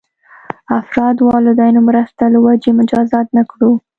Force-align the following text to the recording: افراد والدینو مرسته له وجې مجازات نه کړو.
افراد 0.79 1.15
والدینو 1.29 1.79
مرسته 1.89 2.23
له 2.33 2.39
وجې 2.45 2.71
مجازات 2.79 3.27
نه 3.37 3.43
کړو. 3.51 3.71